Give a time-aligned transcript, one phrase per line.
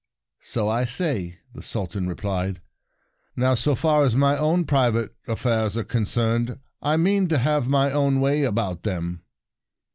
[0.41, 2.59] "So I say," the Sultan re plied."
[3.35, 7.67] Now, so far as my own private affairs are con cerned, I mean to have
[7.67, 9.21] my own way about them."